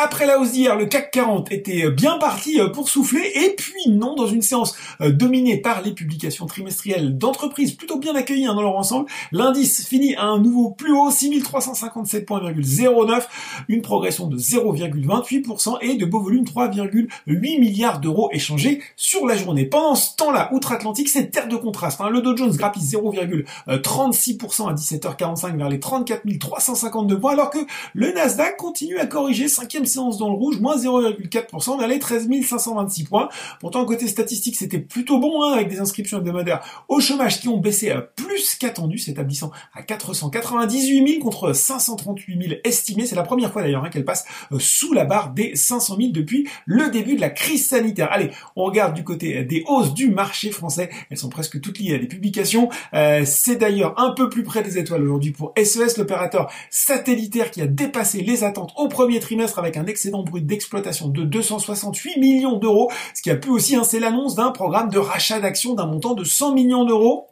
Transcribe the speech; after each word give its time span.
Après 0.00 0.26
la 0.26 0.38
hausse 0.38 0.52
d'hier, 0.52 0.76
le 0.76 0.86
CAC 0.86 1.10
40 1.10 1.50
était 1.50 1.90
bien 1.90 2.18
parti 2.18 2.60
euh, 2.60 2.68
pour 2.68 2.88
souffler, 2.88 3.32
et 3.34 3.56
puis 3.56 3.88
non, 3.88 4.14
dans 4.14 4.28
une 4.28 4.42
séance 4.42 4.76
euh, 5.00 5.10
dominée 5.10 5.56
par 5.56 5.82
les 5.82 5.90
publications 5.90 6.46
trimestrielles 6.46 7.18
d'entreprises 7.18 7.72
plutôt 7.72 7.98
bien 7.98 8.14
accueillies 8.14 8.46
hein, 8.46 8.54
dans 8.54 8.62
leur 8.62 8.76
ensemble, 8.76 9.10
l'indice 9.32 9.88
finit 9.88 10.14
à 10.14 10.26
un 10.26 10.38
nouveau 10.38 10.70
plus 10.70 10.92
haut, 10.92 11.10
6357,09, 11.10 13.22
une 13.66 13.82
progression 13.82 14.28
de 14.28 14.38
0,28% 14.38 15.78
et 15.80 15.96
de 15.96 16.06
beau 16.06 16.20
volume 16.20 16.44
3,8 16.44 17.58
milliards 17.58 17.98
d'euros 17.98 18.30
échangés 18.32 18.80
sur 18.94 19.26
la 19.26 19.34
journée. 19.34 19.64
Pendant 19.64 19.96
ce 19.96 20.14
temps-là, 20.14 20.48
outre-Atlantique, 20.52 21.08
c'est 21.08 21.32
terre 21.32 21.48
de 21.48 21.56
contraste. 21.56 22.00
Hein. 22.00 22.10
Le 22.10 22.22
Dow 22.22 22.36
Jones 22.36 22.54
grappille 22.54 22.84
0,36% 22.84 24.68
à 24.68 24.74
17h45 24.74 25.56
vers 25.56 25.68
les 25.68 25.80
34 25.80 26.22
352 26.38 27.18
points, 27.18 27.32
alors 27.32 27.50
que 27.50 27.58
le 27.94 28.12
Nasdaq 28.12 28.56
continue 28.56 28.98
à 28.98 29.06
corriger 29.06 29.48
cinquième 29.48 29.86
séance 29.88 30.18
dans 30.18 30.28
le 30.28 30.34
rouge, 30.34 30.60
moins 30.60 30.76
0,4%, 30.76 31.78
vers 31.78 31.88
les 31.88 31.98
13 31.98 32.28
526 32.42 33.04
points. 33.04 33.28
Pourtant, 33.60 33.84
côté 33.84 34.06
statistique, 34.06 34.56
c'était 34.56 34.78
plutôt 34.78 35.18
bon, 35.18 35.42
hein, 35.42 35.52
avec 35.54 35.68
des 35.68 35.80
inscriptions 35.80 36.18
hebdomadaires 36.18 36.84
au 36.88 37.00
chômage 37.00 37.40
qui 37.40 37.48
ont 37.48 37.58
baissé 37.58 37.92
plus 38.16 38.54
qu'attendu, 38.54 38.98
s'établissant 38.98 39.50
à 39.74 39.82
498 39.82 41.08
000 41.08 41.22
contre 41.22 41.52
538 41.52 42.42
000 42.42 42.60
estimés. 42.64 43.06
C'est 43.06 43.16
la 43.16 43.22
première 43.22 43.52
fois 43.52 43.62
d'ailleurs 43.62 43.84
hein, 43.84 43.90
qu'elle 43.90 44.04
passe 44.04 44.24
euh, 44.52 44.58
sous 44.58 44.92
la 44.92 45.04
barre 45.04 45.32
des 45.32 45.56
500 45.56 45.96
000 45.98 46.10
depuis 46.12 46.48
le 46.66 46.90
début 46.90 47.16
de 47.16 47.20
la 47.20 47.30
crise 47.30 47.66
sanitaire. 47.66 48.08
Allez, 48.10 48.30
on 48.56 48.64
regarde 48.64 48.94
du 48.94 49.04
côté 49.04 49.44
des 49.44 49.64
hausses 49.66 49.94
du 49.94 50.10
marché 50.10 50.50
français. 50.50 50.90
Elles 51.10 51.18
sont 51.18 51.28
presque 51.28 51.60
toutes 51.60 51.78
liées 51.78 51.94
à 51.94 51.98
des 51.98 52.06
publications. 52.06 52.68
Euh, 52.94 53.22
c'est 53.24 53.56
d'ailleurs 53.56 53.98
un 53.98 54.12
peu 54.12 54.28
plus 54.28 54.42
près 54.42 54.62
des 54.62 54.78
étoiles 54.78 55.02
aujourd'hui 55.02 55.32
pour 55.32 55.52
SES, 55.56 55.96
l'opérateur 55.98 56.50
satellitaire 56.70 57.50
qui 57.50 57.62
a 57.62 57.66
dépassé 57.66 58.22
les 58.22 58.44
attentes 58.44 58.72
au 58.76 58.88
premier 58.88 59.20
trimestre 59.20 59.58
avec 59.58 59.76
un 59.78 59.86
excédent 59.86 60.22
brut 60.22 60.46
d'exploitation 60.46 61.08
de 61.08 61.24
268 61.24 62.18
millions 62.18 62.58
d'euros, 62.58 62.90
ce 63.14 63.22
qui 63.22 63.30
a 63.30 63.36
pu 63.36 63.48
aussi, 63.50 63.76
hein, 63.76 63.82
l'annonce 64.00 64.34
d'un 64.34 64.50
programme 64.50 64.90
de 64.90 64.98
rachat 64.98 65.40
d'actions 65.40 65.74
d'un 65.74 65.86
montant 65.86 66.14
de 66.14 66.24
100 66.24 66.54
millions 66.54 66.84
d'euros 66.84 67.28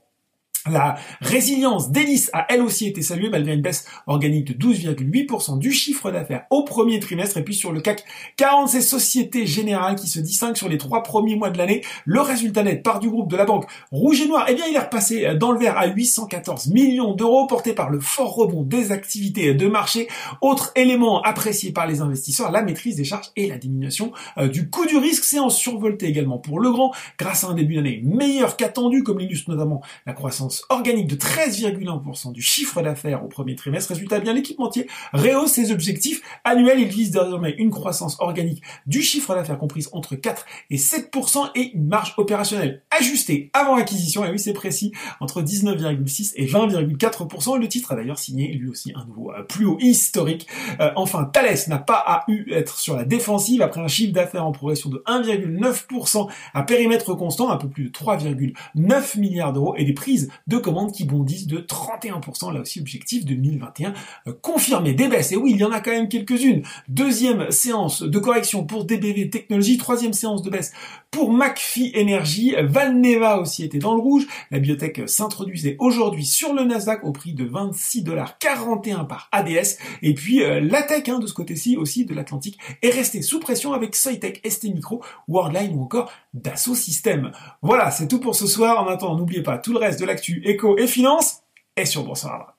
la 0.71 0.97
résilience 1.21 1.91
d'Hélice 1.91 2.31
a 2.33 2.47
elle 2.49 2.63
aussi 2.63 2.87
été 2.87 3.03
saluée 3.03 3.29
malgré 3.31 3.55
une 3.55 3.63
baisse 3.63 3.87
organique 4.07 4.57
de 4.57 4.67
12,8% 4.67 5.59
du 5.59 5.73
chiffre 5.73 6.11
d'affaires 6.11 6.45
au 6.51 6.65
premier 6.65 7.01
trimestre. 7.01 7.37
Et 7.39 7.45
puis 7.45 7.55
sur 7.55 7.73
le 7.73 7.81
CAC 7.81 8.05
40, 8.37 8.69
ces 8.69 8.81
sociétés 8.81 9.47
générales 9.47 9.97
qui 9.97 10.09
se 10.09 10.21
distinguent 10.21 10.57
sur 10.57 10.69
les 10.69 10.79
trois 10.79 11.03
premiers 11.03 11.37
mois 11.37 11.51
de 11.51 11.59
l'année. 11.59 11.83
Le 12.05 12.21
résultat 12.21 12.63
net 12.63 12.83
part 12.83 13.01
du 13.01 13.09
groupe 13.09 13.31
de 13.31 13.37
la 13.37 13.45
banque 13.45 13.67
Rouge 13.91 14.21
et 14.21 14.29
Noir, 14.29 14.47
eh 14.49 14.55
bien 14.55 14.65
il 14.69 14.75
est 14.75 14.81
repassé 14.81 15.35
dans 15.39 15.53
le 15.53 15.59
vert 15.59 15.79
à 15.79 15.87
814 15.87 16.69
millions 16.69 17.15
d'euros, 17.15 17.47
porté 17.47 17.73
par 17.73 17.91
le 17.91 18.01
fort 18.01 18.35
rebond 18.35 18.63
des 18.63 18.93
activités 18.93 19.55
de 19.55 19.67
marché. 19.67 20.09
Autre 20.41 20.73
élément 20.77 21.23
apprécié 21.23 21.73
par 21.73 21.87
les 21.87 22.01
investisseurs, 22.01 22.51
la 22.51 22.63
maîtrise 22.63 22.97
des 22.97 23.05
charges 23.05 23.31
et 23.37 23.49
la 23.49 23.59
diminution 23.59 24.13
euh, 24.39 24.49
du 24.49 24.71
coût 24.71 24.87
du 24.87 24.97
risque. 24.97 25.25
C'est 25.25 25.39
en 25.39 25.51
survolté 25.51 26.07
également 26.07 26.39
pour 26.39 26.61
le 26.61 26.71
grand, 26.71 26.93
grâce 27.19 27.45
à 27.45 27.49
un 27.49 27.55
début 27.55 27.77
d'année 27.77 28.01
meilleur 28.05 28.57
qu'attendu, 28.57 29.03
comme 29.03 29.19
l'illustre 29.19 29.51
notamment 29.51 29.83
la 30.07 30.13
croissance 30.13 30.56
organique 30.69 31.07
de 31.07 31.17
13,1% 31.17 32.33
du 32.33 32.43
chiffre 32.43 32.83
d'affaires 32.83 33.25
au 33.25 33.29
premier 33.29 33.55
trimestre. 33.55 33.91
Résultat 33.93 34.21
bien, 34.21 34.33
l'équipementier 34.33 34.87
rehausse 35.13 35.53
ses 35.53 35.73
objectifs 35.73 36.23
annuels. 36.45 36.81
Il 36.81 36.89
vise 36.89 37.11
désormais 37.11 37.55
une 37.59 37.71
croissance 37.71 38.17
organique 38.21 38.63
du 38.87 39.03
chiffre 39.03 39.35
d'affaires 39.35 39.59
comprise 39.59 39.89
entre 39.93 40.15
4 40.17 40.47
et 40.71 40.77
7% 40.77 41.51
et 41.55 41.73
une 41.75 41.87
marge 41.87 42.15
opérationnelle 42.17 42.83
ajustée 42.91 43.51
avant 43.53 43.77
acquisition, 43.77 44.25
et 44.25 44.31
oui 44.31 44.39
c'est 44.39 44.53
précis, 44.53 44.93
entre 45.21 45.43
19,6 45.43 46.33
et 46.37 46.47
20,4%. 46.47 47.59
Le 47.59 47.69
titre 47.69 47.93
a 47.93 47.97
d'ailleurs 47.97 48.19
signé 48.19 48.53
lui 48.53 48.69
aussi 48.69 48.93
un 48.95 49.05
nouveau 49.07 49.33
euh, 49.33 49.43
plus 49.43 49.67
haut 49.67 49.79
historique. 49.81 50.47
Euh, 50.81 50.91
enfin, 50.97 51.25
Thales 51.25 51.59
n'a 51.69 51.79
pas 51.79 52.03
à 52.07 52.25
être 52.51 52.79
sur 52.79 52.97
la 52.97 53.05
défensive 53.05 53.63
après 53.63 53.81
un 53.81 53.89
chiffre 53.89 54.13
d'affaires 54.13 54.47
en 54.47 54.53
progression 54.53 54.91
de 54.91 55.03
1,9% 55.07 56.29
à 56.55 56.63
périmètre 56.63 57.15
constant, 57.15 57.51
un 57.51 57.57
peu 57.57 57.69
plus 57.69 57.85
de 57.85 57.91
3,9 57.91 59.19
milliards 59.19 59.53
d'euros 59.53 59.75
et 59.77 59.85
des 59.85 59.93
prises 59.93 60.31
de 60.47 60.59
commandes 60.59 60.93
qui 60.93 61.05
bondissent 61.05 61.47
de 61.47 61.59
31%, 61.59 62.53
là 62.53 62.61
aussi 62.61 62.81
objectif 62.81 63.25
2021 63.25 63.95
euh, 64.27 64.33
confirmé. 64.41 64.95
Des 64.95 65.09
baisses, 65.09 65.33
et 65.33 65.37
oui, 65.37 65.53
il 65.53 65.59
y 65.59 65.65
en 65.65 65.73
a 65.73 65.81
quand 65.81 65.91
même 65.91 66.09
quelques-unes. 66.09 66.63
Deuxième 66.89 67.51
séance 67.51 68.03
de 68.03 68.19
correction 68.19 68.65
pour 68.65 68.85
DBV 68.85 69.31
Technologies, 69.31 69.79
troisième 69.79 70.13
séance 70.13 70.43
de 70.43 70.51
baisse 70.51 70.73
pour 71.11 71.33
McPhee 71.33 71.93
Energy. 71.97 72.55
Valneva 72.63 73.41
aussi 73.41 73.65
était 73.65 73.79
dans 73.79 73.95
le 73.95 74.01
rouge. 74.01 74.27
La 74.51 74.59
biotech 74.59 75.09
s'introduisait 75.09 75.77
aujourd'hui 75.79 76.25
sur 76.25 76.53
le 76.53 76.65
Nasdaq 76.65 77.05
au 77.05 77.13
prix 77.13 77.33
de 77.33 77.45
26,41$ 77.45 79.07
par 79.07 79.29
ADS. 79.33 79.79
Et 80.03 80.15
puis 80.15 80.43
euh, 80.43 80.61
la 80.61 80.83
tech 80.83 81.09
hein, 81.09 81.19
de 81.19 81.27
ce 81.27 81.33
côté-ci 81.33 81.77
aussi 81.77 82.05
de 82.05 82.15
l'Atlantique 82.15 82.59
est 82.83 82.91
restée 82.91 83.23
sous 83.23 83.41
pression 83.41 83.73
avec 83.73 83.97
Soitec, 83.97 84.41
ST 84.49 84.65
Micro, 84.65 85.03
Worldline 85.29 85.75
ou 85.75 85.83
encore 85.83 86.13
Dassault 86.35 86.75
Systèmes. 86.75 87.33
Voilà, 87.63 87.91
c'est 87.91 88.09
tout 88.09 88.21
pour 88.21 88.35
ce 88.35 88.47
soir. 88.47 88.83
En 88.83 88.89
attendant, 88.89 89.17
n'oubliez 89.17 89.43
pas 89.43 89.59
tout 89.59 89.73
le 89.73 89.79
reste 89.79 90.01
de 90.01 90.05
éco 90.45 90.79
et 90.79 90.87
finance 90.87 91.43
est 91.77 91.85
sur 91.85 92.05
Boursorama. 92.05 92.56